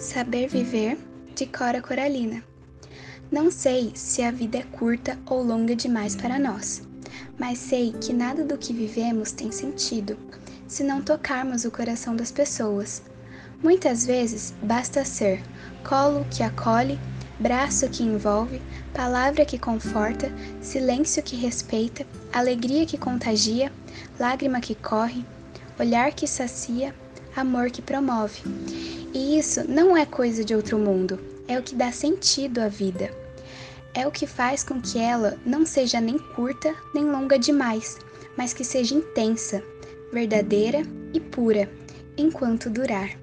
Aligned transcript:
Saber 0.00 0.48
Viver, 0.48 0.96
de 1.34 1.44
Cora 1.44 1.82
Coralina. 1.82 2.42
Não 3.30 3.50
sei 3.50 3.92
se 3.94 4.22
a 4.22 4.30
vida 4.30 4.56
é 4.56 4.62
curta 4.62 5.18
ou 5.26 5.42
longa 5.42 5.76
demais 5.76 6.16
para 6.16 6.38
nós, 6.38 6.80
mas 7.38 7.58
sei 7.58 7.92
que 7.92 8.10
nada 8.10 8.42
do 8.42 8.56
que 8.56 8.72
vivemos 8.72 9.30
tem 9.30 9.52
sentido 9.52 10.16
se 10.66 10.82
não 10.82 11.02
tocarmos 11.02 11.66
o 11.66 11.70
coração 11.70 12.16
das 12.16 12.32
pessoas. 12.32 13.02
Muitas 13.62 14.06
vezes 14.06 14.54
basta 14.62 15.04
ser 15.04 15.42
colo 15.86 16.26
que 16.30 16.42
acolhe, 16.42 16.98
braço 17.38 17.86
que 17.90 18.02
envolve, 18.02 18.58
palavra 18.94 19.44
que 19.44 19.58
conforta, 19.58 20.32
silêncio 20.62 21.22
que 21.22 21.36
respeita, 21.36 22.06
alegria 22.32 22.86
que 22.86 22.96
contagia, 22.96 23.70
lágrima 24.18 24.62
que 24.62 24.74
corre, 24.74 25.26
olhar 25.78 26.14
que 26.14 26.26
sacia, 26.26 26.94
amor 27.40 27.70
que 27.70 27.82
promove. 27.82 28.42
E 29.12 29.38
isso 29.38 29.64
não 29.68 29.96
é 29.96 30.06
coisa 30.06 30.44
de 30.44 30.54
outro 30.54 30.78
mundo, 30.78 31.18
é 31.48 31.58
o 31.58 31.62
que 31.62 31.74
dá 31.74 31.90
sentido 31.90 32.60
à 32.60 32.68
vida. 32.68 33.10
É 33.92 34.06
o 34.06 34.12
que 34.12 34.26
faz 34.26 34.62
com 34.62 34.80
que 34.80 34.98
ela 34.98 35.36
não 35.44 35.66
seja 35.66 36.00
nem 36.00 36.18
curta 36.18 36.74
nem 36.94 37.04
longa 37.10 37.38
demais, 37.38 37.98
mas 38.36 38.52
que 38.52 38.64
seja 38.64 38.94
intensa, 38.94 39.62
verdadeira 40.12 40.82
e 41.12 41.18
pura, 41.18 41.68
enquanto 42.16 42.70
durar. 42.70 43.18